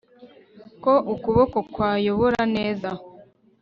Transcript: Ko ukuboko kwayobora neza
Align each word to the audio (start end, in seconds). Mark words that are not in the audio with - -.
Ko 0.83 0.93
ukuboko 1.13 1.57
kwayobora 1.73 2.41
neza 2.55 2.89